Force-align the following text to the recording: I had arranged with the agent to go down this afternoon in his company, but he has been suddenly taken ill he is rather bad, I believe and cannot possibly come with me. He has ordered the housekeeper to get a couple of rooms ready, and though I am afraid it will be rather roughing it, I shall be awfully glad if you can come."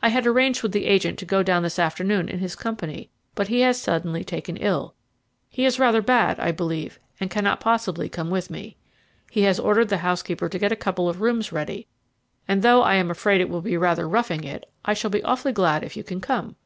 I 0.00 0.08
had 0.08 0.26
arranged 0.26 0.62
with 0.62 0.72
the 0.72 0.86
agent 0.86 1.18
to 1.18 1.26
go 1.26 1.42
down 1.42 1.62
this 1.62 1.78
afternoon 1.78 2.30
in 2.30 2.38
his 2.38 2.56
company, 2.56 3.10
but 3.34 3.48
he 3.48 3.60
has 3.60 3.76
been 3.76 3.82
suddenly 3.82 4.24
taken 4.24 4.56
ill 4.56 4.94
he 5.50 5.66
is 5.66 5.78
rather 5.78 6.00
bad, 6.00 6.40
I 6.40 6.52
believe 6.52 6.98
and 7.20 7.28
cannot 7.30 7.60
possibly 7.60 8.08
come 8.08 8.30
with 8.30 8.48
me. 8.48 8.78
He 9.30 9.42
has 9.42 9.60
ordered 9.60 9.90
the 9.90 9.98
housekeeper 9.98 10.48
to 10.48 10.58
get 10.58 10.72
a 10.72 10.74
couple 10.74 11.06
of 11.06 11.20
rooms 11.20 11.52
ready, 11.52 11.86
and 12.48 12.62
though 12.62 12.80
I 12.82 12.94
am 12.94 13.10
afraid 13.10 13.42
it 13.42 13.50
will 13.50 13.60
be 13.60 13.76
rather 13.76 14.08
roughing 14.08 14.42
it, 14.42 14.64
I 14.86 14.94
shall 14.94 15.10
be 15.10 15.22
awfully 15.22 15.52
glad 15.52 15.84
if 15.84 15.98
you 15.98 16.02
can 16.02 16.22
come." 16.22 16.56